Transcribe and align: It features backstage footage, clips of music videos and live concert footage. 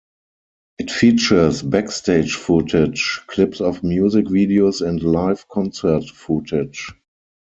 It 0.79 0.89
features 0.89 1.61
backstage 1.61 2.33
footage, 2.33 3.21
clips 3.27 3.61
of 3.61 3.83
music 3.83 4.25
videos 4.25 4.81
and 4.81 4.99
live 5.03 5.47
concert 5.47 6.05
footage. 6.05 6.89